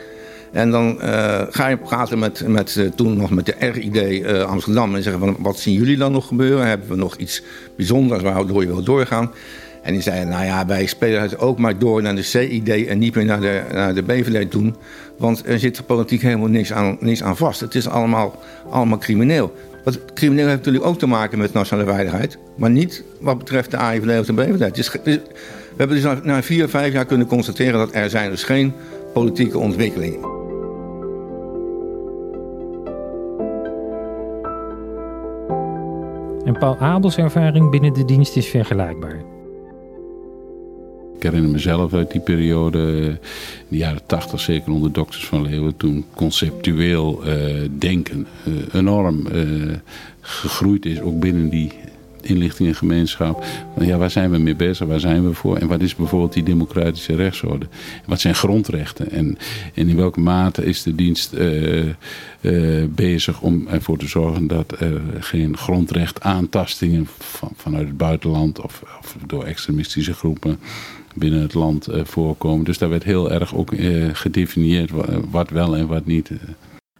En 0.51 0.71
dan 0.71 0.97
uh, 1.01 1.41
ga 1.49 1.67
je 1.67 1.77
praten 1.77 2.19
met, 2.19 2.47
met 2.47 2.75
uh, 2.75 2.89
toen 2.89 3.17
nog 3.17 3.29
met 3.29 3.45
de 3.45 3.55
RID 3.59 3.95
uh, 3.95 4.41
eh, 4.41 4.49
Amsterdam 4.49 4.95
en 4.95 5.03
zeggen 5.03 5.21
van 5.21 5.35
wat 5.39 5.59
zien 5.59 5.73
jullie 5.73 5.97
dan 5.97 6.11
nog 6.11 6.27
gebeuren? 6.27 6.67
Hebben 6.67 6.89
we 6.89 6.95
nog 6.95 7.15
iets 7.15 7.41
bijzonders 7.75 8.23
waardoor 8.23 8.61
je 8.61 8.67
wil 8.67 8.83
doorgaan? 8.83 9.31
En 9.81 9.93
die 9.93 10.01
zeiden, 10.01 10.29
nou 10.29 10.45
ja, 10.45 10.65
wij 10.65 10.85
spelen 10.85 11.21
het 11.21 11.39
ook 11.39 11.57
maar 11.57 11.79
door 11.79 12.01
naar 12.01 12.15
de 12.15 12.21
CID 12.21 12.69
en 12.87 12.99
niet 12.99 13.15
meer 13.15 13.25
naar 13.25 13.41
de, 13.41 13.61
naar 13.71 13.93
de 13.93 14.03
BVD 14.03 14.51
doen. 14.51 14.75
Want 15.17 15.43
er 15.45 15.59
zit 15.59 15.85
politiek 15.85 16.21
helemaal 16.21 16.47
niks 16.47 16.73
aan, 16.73 16.97
niks 16.99 17.23
aan 17.23 17.37
vast. 17.37 17.59
Het 17.59 17.75
is 17.75 17.87
allemaal, 17.87 18.39
allemaal 18.69 18.97
crimineel. 18.97 19.53
Wat 19.83 20.13
crimineel 20.13 20.45
heeft 20.45 20.57
natuurlijk 20.57 20.85
ook 20.85 20.99
te 20.99 21.07
maken 21.07 21.37
met 21.37 21.53
nationale 21.53 21.89
veiligheid. 21.89 22.37
Maar 22.55 22.69
niet 22.69 23.03
wat 23.19 23.37
betreft 23.37 23.71
de 23.71 23.77
AIVD 23.77 24.19
of 24.19 24.25
de 24.25 24.33
BVD. 24.33 24.59
Het 24.59 24.77
is, 24.77 25.19
hebben 25.77 25.95
dus 25.95 26.05
na, 26.05 26.19
na 26.23 26.43
vier, 26.43 26.69
vijf 26.69 26.93
jaar 26.93 27.05
kunnen 27.05 27.27
constateren 27.27 27.79
dat 27.79 27.93
er 27.93 28.09
zijn 28.09 28.29
dus 28.29 28.43
geen 28.43 28.73
politieke 29.13 29.57
ontwikkelingen. 29.57 30.35
En 36.45 36.57
Paul 36.59 36.77
Abels 36.77 37.17
ervaring 37.17 37.69
binnen 37.69 37.93
de 37.93 38.05
dienst 38.05 38.35
is 38.35 38.47
vergelijkbaar. 38.47 39.21
Ik 41.15 41.23
herinner 41.23 41.51
mezelf 41.51 41.93
uit 41.93 42.11
die 42.11 42.21
periode, 42.21 42.79
eh, 42.79 43.05
in 43.05 43.17
de 43.67 43.77
jaren 43.77 44.01
tachtig, 44.05 44.39
zeker 44.39 44.71
onder 44.71 44.91
dokters 44.91 45.25
van 45.25 45.41
Leeuwen, 45.41 45.77
toen 45.77 46.05
conceptueel 46.15 47.27
uh, 47.27 47.69
denken 47.71 48.27
uh, 48.47 48.53
enorm 48.73 49.27
uh, 49.33 49.73
gegroeid 50.21 50.85
is, 50.85 51.01
ook 51.01 51.19
binnen 51.19 51.49
die 51.49 51.71
inlichtingengemeenschap. 52.21 53.43
Ja, 53.79 53.97
waar 53.97 54.11
zijn 54.11 54.31
we 54.31 54.37
mee 54.37 54.55
bezig? 54.55 54.87
Waar 54.87 54.99
zijn 54.99 55.27
we 55.27 55.33
voor? 55.33 55.57
En 55.57 55.67
wat 55.67 55.81
is 55.81 55.95
bijvoorbeeld 55.95 56.33
die 56.33 56.43
democratische 56.43 57.15
rechtsorde? 57.15 57.67
Wat 58.05 58.19
zijn 58.19 58.35
grondrechten? 58.35 59.11
En, 59.11 59.37
en 59.73 59.89
in 59.89 59.95
welke 59.95 60.19
mate 60.19 60.65
is 60.65 60.83
de 60.83 60.95
dienst 60.95 61.33
uh, 61.33 61.85
uh, 62.41 62.85
bezig 62.89 63.41
om 63.41 63.67
ervoor 63.67 63.97
te 63.97 64.07
zorgen 64.07 64.47
dat 64.47 64.79
er 64.79 65.01
geen 65.19 65.57
grondrechtaantastingen 65.57 67.07
van, 67.19 67.51
vanuit 67.55 67.87
het 67.87 67.97
buitenland 67.97 68.61
of, 68.61 68.83
of 68.99 69.15
door 69.25 69.43
extremistische 69.43 70.13
groepen 70.13 70.59
binnen 71.15 71.41
het 71.41 71.53
land 71.53 71.89
uh, 71.89 72.03
voorkomen. 72.03 72.65
Dus 72.65 72.77
daar 72.77 72.89
werd 72.89 73.03
heel 73.03 73.31
erg 73.31 73.55
ook 73.55 73.73
gedefinieerd 74.11 74.91
wat 75.29 75.49
wel 75.49 75.75
en 75.75 75.87
wat 75.87 76.05
niet. 76.05 76.31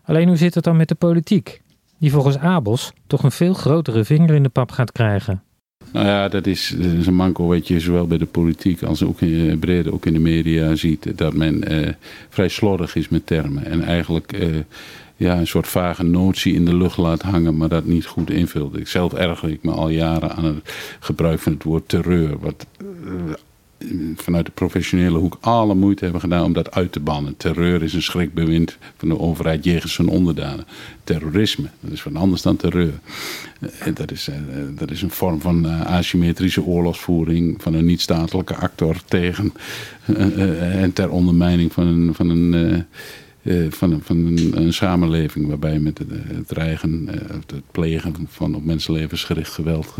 Alleen 0.03 0.27
hoe 0.27 0.37
zit 0.37 0.55
het 0.55 0.63
dan 0.63 0.77
met 0.77 0.87
de 0.87 0.95
politiek? 0.95 1.61
Die 1.97 2.11
volgens 2.11 2.37
Abels 2.37 2.93
toch 3.07 3.23
een 3.23 3.31
veel 3.31 3.53
grotere 3.53 4.03
vinger 4.03 4.35
in 4.35 4.43
de 4.43 4.49
pap 4.49 4.71
gaat 4.71 4.91
krijgen. 4.91 5.41
Nou 5.91 6.05
ja, 6.05 6.27
dat 6.27 6.47
is, 6.47 6.75
een 7.05 7.13
manko 7.13 7.47
wat 7.47 7.67
je 7.67 7.79
zowel 7.79 8.07
bij 8.07 8.17
de 8.17 8.25
politiek 8.25 8.83
als 8.83 9.03
ook 9.03 9.21
in 9.21 9.59
brede, 9.59 9.93
ook 9.93 10.05
in 10.05 10.13
de 10.13 10.19
media 10.19 10.75
ziet. 10.75 11.17
Dat 11.17 11.33
men 11.33 11.63
eh, 11.63 11.93
vrij 12.29 12.47
slordig 12.47 12.95
is 12.95 13.09
met 13.09 13.25
termen. 13.25 13.65
En 13.65 13.83
eigenlijk 13.83 14.33
eh, 14.33 14.47
ja, 15.15 15.37
een 15.37 15.47
soort 15.47 15.67
vage 15.67 16.03
notie 16.03 16.53
in 16.53 16.65
de 16.65 16.75
lucht 16.75 16.97
laat 16.97 17.21
hangen, 17.21 17.57
maar 17.57 17.69
dat 17.69 17.85
niet 17.85 18.05
goed 18.05 18.29
invult. 18.29 18.77
Ik 18.77 18.87
zelf 18.87 19.13
erger 19.13 19.49
ik 19.49 19.63
me 19.63 19.71
al 19.71 19.89
jaren 19.89 20.35
aan 20.35 20.45
het 20.45 20.73
gebruik 20.99 21.39
van 21.39 21.53
het 21.53 21.63
woord 21.63 21.89
terreur. 21.89 22.39
Wat 22.39 22.65
uh, 22.81 23.33
vanuit 24.15 24.45
de 24.45 24.51
professionele 24.51 25.17
hoek 25.17 25.37
alle 25.39 25.75
moeite 25.75 26.03
hebben 26.03 26.21
gedaan 26.21 26.43
om 26.43 26.53
dat 26.53 26.71
uit 26.71 26.91
te 26.91 26.99
bannen. 26.99 27.37
Terreur 27.37 27.83
is 27.83 27.93
een 27.93 28.01
schrikbewind 28.01 28.77
van 28.97 29.09
de 29.09 29.19
overheid 29.19 29.63
jegens 29.63 29.93
zijn 29.93 30.07
onderdanen. 30.07 30.65
Terrorisme, 31.03 31.69
dat 31.79 31.91
is 31.91 32.03
wat 32.03 32.15
anders 32.15 32.41
dan 32.41 32.55
terreur. 32.55 32.99
En 33.79 33.93
dat, 33.93 34.11
is, 34.11 34.29
dat 34.75 34.91
is 34.91 35.01
een 35.01 35.09
vorm 35.09 35.41
van 35.41 35.65
asymmetrische 35.85 36.63
oorlogsvoering 36.63 37.61
van 37.61 37.73
een 37.73 37.85
niet-statelijke 37.85 38.55
actor 38.55 38.95
tegen 39.05 39.53
en 40.59 40.93
ter 40.93 41.09
ondermijning 41.09 41.73
van 41.73 41.87
een. 41.87 42.13
Van 42.13 42.29
een 42.29 42.85
van, 43.69 43.91
een, 43.91 44.01
van 44.03 44.17
een, 44.17 44.51
een, 44.55 44.73
samenleving 44.73 45.47
waarbij 45.47 45.79
met 45.79 45.97
het 45.97 46.47
dreigen, 46.47 47.07
het 47.27 47.53
plegen 47.71 48.15
van 48.27 48.55
op 48.55 48.65
mensenlevens 48.65 49.23
gericht 49.23 49.51
geweld 49.51 49.95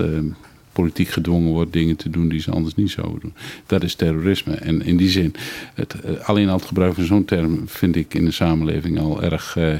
politiek 0.82 1.10
gedwongen 1.10 1.52
wordt 1.52 1.74
dingen 1.74 1.96
te 1.96 2.10
doen 2.10 2.30
die 2.30 2.40
ze 2.40 2.52
anders 2.52 2.76
niet 2.76 2.92
zouden 2.92 3.20
doen. 3.20 3.34
Dat 3.66 3.84
is 3.84 3.96
terrorisme. 3.96 4.54
En 4.54 4.82
in 4.82 4.98
die 4.98 5.10
zin, 5.10 5.34
het, 5.74 5.96
alleen 6.24 6.50
al 6.50 6.58
het 6.58 6.66
gebruik 6.66 6.94
van 6.94 7.06
zo'n 7.06 7.26
term 7.26 7.62
vind 7.66 7.96
ik 7.96 8.14
in 8.14 8.26
de 8.26 8.32
samenleving 8.32 9.00
al 9.00 9.24
erg 9.24 9.56
uh, 9.56 9.74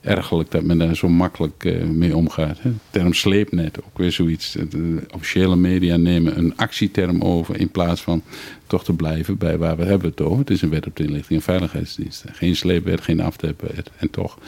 ergerlijk 0.00 0.50
dat 0.50 0.62
men 0.62 0.78
daar 0.78 0.96
zo 0.96 1.08
makkelijk 1.08 1.64
uh, 1.64 1.84
mee 1.84 2.16
omgaat. 2.16 2.60
Hè. 2.60 2.70
De 2.70 2.76
term 2.90 3.12
sleepnet, 3.12 3.78
ook 3.84 3.98
weer 3.98 4.12
zoiets. 4.12 4.56
De 4.70 5.02
officiële 5.14 5.56
media 5.56 5.96
nemen 5.96 6.38
een 6.38 6.56
actieterm 6.56 7.22
over 7.22 7.60
in 7.60 7.70
plaats 7.70 8.00
van 8.00 8.22
toch 8.66 8.84
te 8.84 8.92
blijven 8.92 9.38
bij 9.38 9.58
waar 9.58 9.76
we 9.76 9.84
hebben 9.84 10.10
het 10.10 10.20
over. 10.20 10.38
Het 10.38 10.50
is 10.50 10.62
een 10.62 10.70
wet 10.70 10.86
op 10.86 10.96
de 10.96 11.04
inlichting 11.04 11.38
en 11.38 11.44
veiligheidsdiensten. 11.44 12.34
Geen 12.34 12.56
sleepwet, 12.56 13.00
geen 13.00 13.20
aftepwet. 13.20 13.90
En 13.96 14.10
toch 14.10 14.38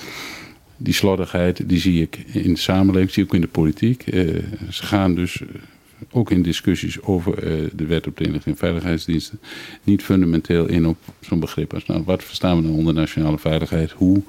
die 0.76 0.94
slordigheid, 0.94 1.68
die 1.68 1.78
zie 1.78 2.02
ik 2.02 2.18
in 2.32 2.54
de 2.54 2.60
samenleving, 2.60 3.10
zie 3.10 3.22
ik 3.22 3.28
ook 3.28 3.34
in 3.34 3.40
de 3.40 3.46
politiek. 3.46 4.02
Ze 4.70 4.82
gaan 4.82 5.14
dus 5.14 5.42
ook 6.10 6.30
in 6.30 6.42
discussies 6.42 7.02
over 7.02 7.44
uh, 7.44 7.70
de 7.74 7.86
wet 7.86 8.06
op 8.06 8.16
de 8.16 8.24
inlichting 8.24 8.54
en 8.54 8.60
veiligheidsdiensten, 8.60 9.40
niet 9.82 10.02
fundamenteel 10.02 10.66
in 10.66 10.86
op 10.86 10.96
zo'n 11.20 11.40
begrip 11.40 11.74
als 11.74 11.86
nou, 11.86 12.02
wat 12.04 12.24
verstaan 12.24 12.56
we 12.56 12.62
nou 12.62 12.74
onder 12.74 12.94
nationale 12.94 13.38
veiligheid? 13.38 13.90
Hoe, 13.90 14.22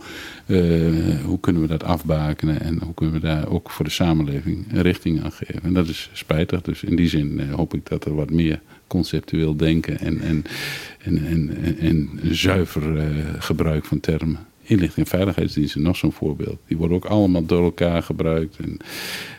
uh, 0.45 1.23
hoe 1.23 1.39
kunnen 1.39 1.61
we 1.61 1.67
dat 1.67 1.83
afbakenen 1.83 2.61
en 2.61 2.79
hoe 2.83 2.93
kunnen 2.93 3.15
we 3.15 3.27
daar 3.27 3.47
ook 3.47 3.69
voor 3.69 3.85
de 3.85 3.91
samenleving 3.91 4.65
een 4.71 4.81
richting 4.81 5.23
aan 5.23 5.31
geven? 5.31 5.63
En 5.63 5.73
dat 5.73 5.87
is 5.87 6.09
spijtig, 6.13 6.61
dus 6.61 6.83
in 6.83 6.95
die 6.95 7.09
zin 7.09 7.39
uh, 7.39 7.53
hoop 7.53 7.73
ik 7.73 7.87
dat 7.87 8.05
er 8.05 8.15
wat 8.15 8.29
meer 8.29 8.61
conceptueel 8.87 9.55
denken 9.55 9.99
en, 9.99 10.21
en, 10.21 10.43
en, 10.99 11.25
en, 11.25 11.77
en 11.79 12.09
zuiver 12.23 12.83
gebruik 13.39 13.85
van 13.85 13.99
termen 13.99 14.39
inlichting 14.65 15.05
en 15.05 15.17
veiligheidsdiensten, 15.17 15.81
nog 15.81 15.95
zo'n 15.95 16.11
voorbeeld. 16.11 16.59
Die 16.67 16.77
worden 16.77 16.97
ook 16.97 17.05
allemaal 17.05 17.45
door 17.45 17.63
elkaar 17.63 18.03
gebruikt. 18.03 18.57
En, 18.57 18.77
eh, 18.77 18.87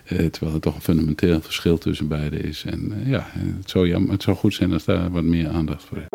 terwijl 0.06 0.54
er 0.54 0.60
toch 0.60 0.74
een 0.74 0.80
fundamenteel 0.80 1.40
verschil 1.40 1.78
tussen 1.78 2.08
beide 2.08 2.36
is. 2.36 2.64
En 2.64 2.92
eh, 2.92 3.08
ja, 3.10 3.26
het 3.32 3.70
zou, 3.70 3.88
jammer, 3.88 4.10
het 4.10 4.22
zou 4.22 4.36
goed 4.36 4.54
zijn 4.54 4.72
als 4.72 4.84
daar 4.84 5.10
wat 5.10 5.22
meer 5.22 5.48
aandacht 5.48 5.84
voor 5.84 5.98
is. 5.98 6.06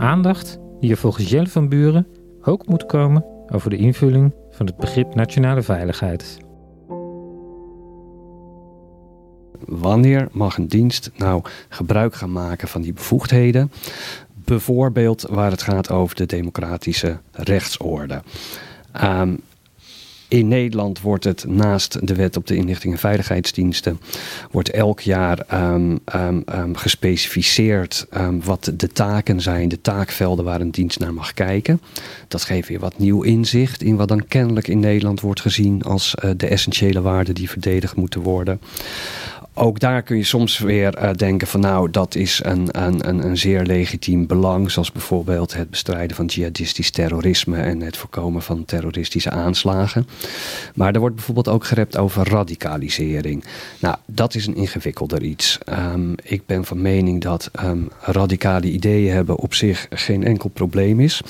Aandacht 0.00 0.58
die 0.80 0.90
er 0.90 0.96
volgens 0.96 1.30
Jelle 1.30 1.46
van 1.46 1.68
Buren 1.68 2.06
ook 2.42 2.66
moet 2.66 2.86
komen 2.86 3.24
over 3.52 3.70
de 3.70 3.76
invulling 3.76 4.34
van 4.50 4.66
het 4.66 4.76
begrip 4.76 5.14
nationale 5.14 5.62
veiligheid. 5.62 6.38
Wanneer 9.64 10.28
mag 10.32 10.56
een 10.56 10.66
dienst 10.66 11.10
nou 11.16 11.42
gebruik 11.68 12.14
gaan 12.14 12.32
maken 12.32 12.68
van 12.68 12.82
die 12.82 12.92
bevoegdheden? 12.92 13.70
Bijvoorbeeld 14.50 15.26
waar 15.28 15.50
het 15.50 15.62
gaat 15.62 15.90
over 15.90 16.16
de 16.16 16.26
democratische 16.26 17.18
rechtsorde. 17.32 18.22
Um, 19.04 19.40
in 20.28 20.48
Nederland 20.48 21.00
wordt 21.00 21.24
het 21.24 21.44
naast 21.48 22.06
de 22.06 22.14
wet 22.14 22.36
op 22.36 22.46
de 22.46 22.56
inlichting 22.56 22.92
en 22.92 22.98
veiligheidsdiensten, 22.98 24.00
wordt 24.50 24.70
elk 24.70 25.00
jaar 25.00 25.62
um, 25.72 25.98
um, 26.14 26.76
gespecificeerd 26.76 28.06
wat 28.44 28.72
de 28.76 28.88
taken 28.88 29.40
zijn, 29.40 29.68
de 29.68 29.80
taakvelden 29.80 30.44
waar 30.44 30.60
een 30.60 30.70
dienst 30.70 30.98
naar 30.98 31.14
mag 31.14 31.34
kijken. 31.34 31.80
Dat 32.28 32.42
geeft 32.42 32.68
weer 32.68 32.80
wat 32.80 32.98
nieuw 32.98 33.22
inzicht 33.22 33.82
in 33.82 33.96
wat 33.96 34.08
dan 34.08 34.26
kennelijk 34.26 34.68
in 34.68 34.80
Nederland 34.80 35.20
wordt 35.20 35.40
gezien 35.40 35.82
als 35.82 36.14
uh, 36.24 36.30
de 36.36 36.46
essentiële 36.46 37.00
waarden 37.00 37.34
die 37.34 37.50
verdedigd 37.50 37.96
moeten 37.96 38.20
worden 38.20 38.60
ook 39.54 39.80
daar 39.80 40.02
kun 40.02 40.16
je 40.16 40.24
soms 40.24 40.58
weer 40.58 41.02
uh, 41.02 41.10
denken 41.12 41.46
van 41.46 41.60
nou, 41.60 41.90
dat 41.90 42.14
is 42.14 42.40
een, 42.44 42.68
een, 42.70 43.08
een, 43.08 43.24
een, 43.24 43.36
zeer 43.36 43.62
legitiem 43.62 44.26
belang. 44.26 44.70
Zoals 44.70 44.92
bijvoorbeeld 44.92 45.54
het 45.54 45.70
bestrijden 45.70 46.16
van 46.16 46.26
jihadistisch 46.26 46.90
terrorisme 46.90 47.56
en 47.56 47.80
het 47.80 47.96
voorkomen 47.96 48.42
van 48.42 48.64
terroristische 48.64 49.30
aanslagen. 49.30 50.06
Maar 50.74 50.94
er 50.94 51.00
wordt 51.00 51.14
bijvoorbeeld 51.14 51.48
ook 51.48 51.64
gerept 51.64 51.96
over 51.96 52.28
radicalisering. 52.28 53.44
Nou, 53.78 53.96
dat 54.06 54.34
is 54.34 54.46
een 54.46 54.56
ingewikkelder 54.56 55.22
iets. 55.22 55.58
Um, 55.94 56.14
ik 56.22 56.46
ben 56.46 56.64
van 56.64 56.82
mening 56.82 57.20
dat 57.20 57.50
um, 57.64 57.88
radicale 58.00 58.70
ideeën 58.70 59.12
hebben 59.12 59.36
op 59.36 59.54
zich 59.54 59.86
geen 59.90 60.24
enkel 60.24 60.48
probleem 60.48 61.00
is. 61.00 61.20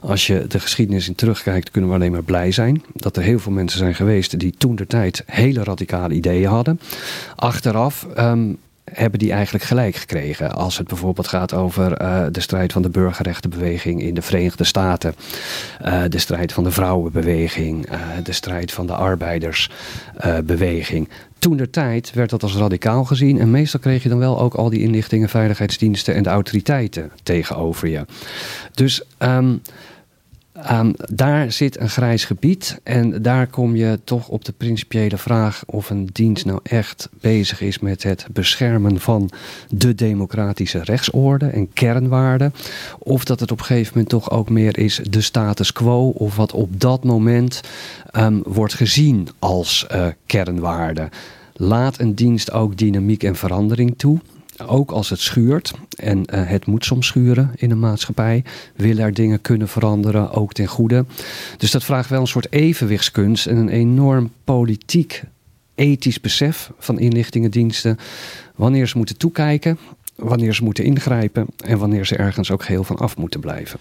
Als 0.00 0.26
je 0.26 0.44
de 0.48 0.60
geschiedenis 0.60 1.08
in 1.08 1.14
terugkijkt, 1.14 1.70
kunnen 1.70 1.90
we 1.90 1.96
alleen 1.96 2.12
maar 2.12 2.22
blij 2.22 2.52
zijn. 2.52 2.82
Dat 2.94 3.16
er 3.16 3.22
heel 3.22 3.38
veel 3.38 3.52
mensen 3.52 3.78
zijn 3.78 3.94
geweest 3.94 4.38
die 4.38 4.54
toen 4.58 4.76
de 4.76 4.86
tijd 4.86 5.22
hele 5.26 5.62
radicale 5.62 6.14
ideeën 6.14 6.48
hadden. 6.48 6.80
Achter 7.36 7.71
achteraf 7.76 8.06
um, 8.18 8.58
hebben 8.84 9.18
die 9.18 9.32
eigenlijk 9.32 9.64
gelijk 9.64 9.96
gekregen. 9.96 10.52
Als 10.52 10.78
het 10.78 10.86
bijvoorbeeld 10.86 11.28
gaat 11.28 11.54
over 11.54 12.02
uh, 12.02 12.24
de 12.30 12.40
strijd 12.40 12.72
van 12.72 12.82
de 12.82 12.88
burgerrechtenbeweging 12.88 14.02
in 14.02 14.14
de 14.14 14.22
Verenigde 14.22 14.64
Staten, 14.64 15.14
uh, 15.84 16.02
de 16.08 16.18
strijd 16.18 16.52
van 16.52 16.64
de 16.64 16.70
vrouwenbeweging, 16.70 17.92
uh, 17.92 18.00
de 18.22 18.32
strijd 18.32 18.72
van 18.72 18.86
de 18.86 18.94
arbeidersbeweging. 18.94 21.08
Toen 21.38 21.56
de 21.56 21.70
tijd 21.70 22.12
werd 22.12 22.30
dat 22.30 22.42
als 22.42 22.56
radicaal 22.56 23.04
gezien 23.04 23.40
en 23.40 23.50
meestal 23.50 23.80
kreeg 23.80 24.02
je 24.02 24.08
dan 24.08 24.18
wel 24.18 24.40
ook 24.40 24.54
al 24.54 24.70
die 24.70 24.80
inlichtingen, 24.80 25.28
veiligheidsdiensten 25.28 26.14
en 26.14 26.22
de 26.22 26.28
autoriteiten 26.28 27.12
tegenover 27.22 27.88
je. 27.88 28.04
Dus 28.74 29.02
um, 29.18 29.62
Um, 30.70 30.94
daar 31.14 31.52
zit 31.52 31.80
een 31.80 31.88
grijs 31.88 32.24
gebied 32.24 32.80
en 32.82 33.22
daar 33.22 33.46
kom 33.46 33.76
je 33.76 34.00
toch 34.04 34.28
op 34.28 34.44
de 34.44 34.52
principiële 34.52 35.16
vraag 35.16 35.62
of 35.66 35.90
een 35.90 36.08
dienst 36.12 36.44
nou 36.44 36.60
echt 36.62 37.08
bezig 37.20 37.60
is 37.60 37.78
met 37.78 38.02
het 38.02 38.26
beschermen 38.32 39.00
van 39.00 39.30
de 39.68 39.94
democratische 39.94 40.82
rechtsorde 40.82 41.46
en 41.46 41.72
kernwaarden. 41.72 42.54
Of 42.98 43.24
dat 43.24 43.40
het 43.40 43.52
op 43.52 43.58
een 43.58 43.64
gegeven 43.64 43.92
moment 43.92 44.08
toch 44.08 44.30
ook 44.30 44.50
meer 44.50 44.78
is 44.78 45.00
de 45.10 45.20
status 45.20 45.72
quo 45.72 46.08
of 46.08 46.36
wat 46.36 46.52
op 46.52 46.80
dat 46.80 47.04
moment 47.04 47.60
um, 48.16 48.42
wordt 48.44 48.74
gezien 48.74 49.28
als 49.38 49.86
uh, 49.92 50.06
kernwaarde. 50.26 51.08
Laat 51.52 51.98
een 51.98 52.14
dienst 52.14 52.52
ook 52.52 52.76
dynamiek 52.76 53.22
en 53.22 53.36
verandering 53.36 53.94
toe 53.96 54.18
ook 54.66 54.90
als 54.90 55.10
het 55.10 55.20
schuurt, 55.20 55.72
en 55.96 56.18
uh, 56.18 56.48
het 56.48 56.66
moet 56.66 56.84
soms 56.84 57.06
schuren 57.06 57.50
in 57.56 57.70
een 57.70 57.78
maatschappij, 57.78 58.44
willen 58.76 59.04
er 59.04 59.14
dingen 59.14 59.40
kunnen 59.40 59.68
veranderen, 59.68 60.32
ook 60.32 60.52
ten 60.52 60.66
goede. 60.66 61.04
Dus 61.56 61.70
dat 61.70 61.84
vraagt 61.84 62.08
wel 62.08 62.20
een 62.20 62.26
soort 62.26 62.52
evenwichtskunst 62.52 63.46
en 63.46 63.56
een 63.56 63.68
enorm 63.68 64.30
politiek 64.44 65.22
ethisch 65.74 66.20
besef 66.20 66.70
van 66.78 66.98
inlichtingendiensten. 66.98 67.98
Wanneer 68.54 68.88
ze 68.88 68.96
moeten 68.96 69.16
toekijken, 69.16 69.78
wanneer 70.16 70.54
ze 70.54 70.64
moeten 70.64 70.84
ingrijpen 70.84 71.46
en 71.64 71.78
wanneer 71.78 72.06
ze 72.06 72.16
ergens 72.16 72.50
ook 72.50 72.62
geheel 72.62 72.84
van 72.84 72.96
af 72.96 73.16
moeten 73.16 73.40
blijven. 73.40 73.78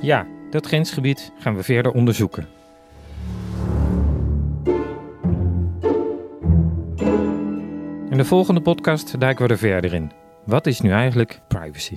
Ja, 0.00 0.26
dat 0.50 0.66
grensgebied 0.66 1.32
gaan 1.38 1.56
we 1.56 1.62
verder 1.62 1.92
onderzoeken. 1.92 2.59
De 8.20 8.26
volgende 8.26 8.60
podcast 8.60 9.20
duiken 9.20 9.46
we 9.46 9.52
er 9.52 9.58
verder 9.58 9.92
in. 9.92 10.12
Wat 10.44 10.66
is 10.66 10.80
nu 10.80 10.90
eigenlijk 10.90 11.40
privacy? 11.48 11.96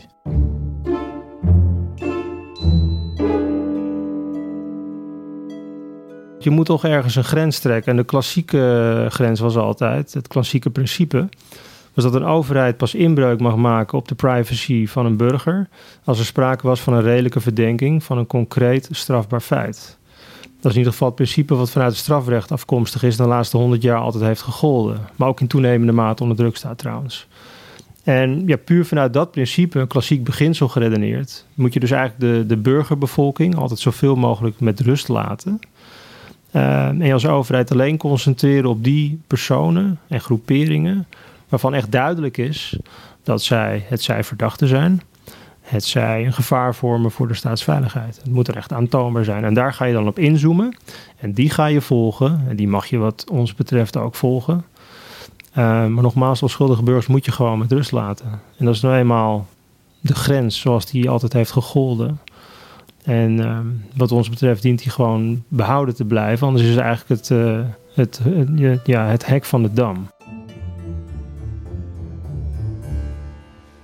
Je 6.39 6.49
moet 6.49 6.65
toch 6.65 6.85
ergens 6.85 7.15
een 7.15 7.23
grens 7.23 7.59
trekken. 7.59 7.91
En 7.91 7.97
de 7.97 8.03
klassieke 8.03 9.05
grens 9.09 9.39
was 9.39 9.55
altijd, 9.55 10.13
het 10.13 10.27
klassieke 10.27 10.69
principe, 10.69 11.29
was 11.93 12.03
dat 12.03 12.13
een 12.13 12.25
overheid 12.25 12.77
pas 12.77 12.95
inbreuk 12.95 13.39
mag 13.39 13.55
maken 13.55 13.97
op 13.97 14.07
de 14.07 14.15
privacy 14.15 14.87
van 14.87 15.05
een 15.05 15.17
burger 15.17 15.67
als 16.03 16.19
er 16.19 16.25
sprake 16.25 16.67
was 16.67 16.81
van 16.81 16.93
een 16.93 17.03
redelijke 17.03 17.39
verdenking 17.39 18.03
van 18.03 18.17
een 18.17 18.27
concreet 18.27 18.89
strafbaar 18.91 19.41
feit. 19.41 19.97
Dat 20.63 20.71
is 20.71 20.77
in 20.77 20.83
ieder 20.83 20.91
geval 20.93 21.07
het 21.07 21.15
principe 21.15 21.55
wat 21.55 21.71
vanuit 21.71 21.91
het 21.91 21.99
strafrecht 21.99 22.51
afkomstig 22.51 23.03
is 23.03 23.17
en 23.17 23.23
de 23.23 23.29
laatste 23.29 23.57
honderd 23.57 23.81
jaar 23.81 23.97
altijd 23.97 24.23
heeft 24.23 24.41
gegolden. 24.41 24.97
Maar 25.15 25.27
ook 25.27 25.41
in 25.41 25.47
toenemende 25.47 25.93
mate 25.93 26.23
onder 26.23 26.37
druk 26.37 26.55
staat 26.55 26.77
trouwens. 26.77 27.27
En 28.03 28.47
ja, 28.47 28.57
puur 28.57 28.85
vanuit 28.85 29.13
dat 29.13 29.31
principe, 29.31 29.79
een 29.79 29.87
klassiek 29.87 30.23
beginsel 30.23 30.67
geredeneerd, 30.67 31.45
moet 31.53 31.73
je 31.73 31.79
dus 31.79 31.91
eigenlijk 31.91 32.21
de, 32.21 32.45
de 32.45 32.61
burgerbevolking 32.61 33.55
altijd 33.55 33.79
zoveel 33.79 34.15
mogelijk 34.15 34.59
met 34.59 34.79
rust 34.79 35.07
laten. 35.07 35.59
Uh, 36.51 36.87
en 36.87 37.05
je 37.05 37.13
als 37.13 37.27
overheid 37.27 37.71
alleen 37.71 37.97
concentreren 37.97 38.69
op 38.69 38.83
die 38.83 39.21
personen 39.27 39.99
en 40.07 40.21
groeperingen 40.21 41.07
waarvan 41.49 41.73
echt 41.73 41.91
duidelijk 41.91 42.37
is 42.37 42.77
dat 43.23 43.41
zij 43.41 43.85
het 43.87 44.01
zij 44.01 44.23
verdachten 44.23 44.67
zijn, 44.67 45.01
het 45.63 45.83
zij 45.83 46.25
een 46.25 46.33
gevaar 46.33 46.75
vormen 46.75 47.11
voor 47.11 47.27
de 47.27 47.33
staatsveiligheid. 47.33 48.15
Het 48.15 48.29
moet 48.33 48.47
er 48.47 48.55
echt 48.55 48.73
aantoonbaar 48.73 49.23
zijn. 49.23 49.43
En 49.43 49.53
daar 49.53 49.73
ga 49.73 49.85
je 49.85 49.93
dan 49.93 50.07
op 50.07 50.19
inzoomen 50.19 50.77
en 51.17 51.33
die 51.33 51.49
ga 51.49 51.65
je 51.65 51.81
volgen 51.81 52.43
en 52.47 52.55
die 52.55 52.67
mag 52.67 52.85
je 52.85 52.97
wat 52.97 53.25
ons 53.31 53.55
betreft 53.55 53.97
ook 53.97 54.15
volgen. 54.15 54.65
Uh, 55.49 55.55
maar 55.85 56.03
nogmaals, 56.03 56.41
als 56.41 56.51
schuldige 56.51 56.83
burgers 56.83 57.07
moet 57.07 57.25
je 57.25 57.31
gewoon 57.31 57.59
met 57.59 57.71
rust 57.71 57.91
laten. 57.91 58.41
En 58.57 58.65
dat 58.65 58.75
is 58.75 58.81
nou 58.81 58.95
eenmaal 58.95 59.47
de 59.99 60.15
grens 60.15 60.59
zoals 60.59 60.85
die 60.85 61.09
altijd 61.09 61.33
heeft 61.33 61.51
gegolden. 61.51 62.19
En 63.03 63.31
uh, 63.39 63.59
wat 63.95 64.11
ons 64.11 64.29
betreft 64.29 64.61
dient 64.61 64.81
die 64.81 64.91
gewoon 64.91 65.43
behouden 65.47 65.95
te 65.95 66.05
blijven. 66.05 66.47
Anders 66.47 66.65
is 66.65 66.75
het 66.75 66.79
eigenlijk 66.79 67.21
het, 67.21 67.29
uh, 67.29 67.59
het, 67.93 68.21
ja, 68.83 69.05
het 69.05 69.25
hek 69.25 69.45
van 69.45 69.63
de 69.63 69.73
dam. 69.73 70.07